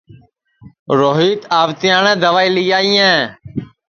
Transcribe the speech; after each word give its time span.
روہیت 0.99 1.41
آوتیاٹؔے 1.59 2.13
دئوائی 2.21 2.49
لی 2.55 2.65
آئیئے 2.77 3.13